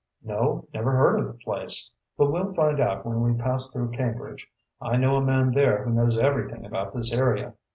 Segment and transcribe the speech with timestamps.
[0.23, 1.91] "No, never heard of the place.
[2.17, 4.49] But we'll find out when we pass through Cambridge.
[4.81, 7.53] I know a man there who knows everything about this area."